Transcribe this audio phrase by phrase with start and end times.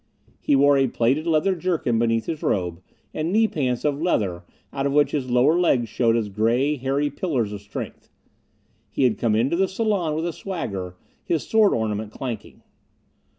[0.39, 2.81] He wore a plaited leather jerkin beneath his robe,
[3.13, 4.41] and knee pants of leather
[4.73, 8.09] out of which his lower legs showed as gray, hairy pillars of strength.
[8.89, 12.63] He had come into the salon with a swagger, his sword ornament clanking.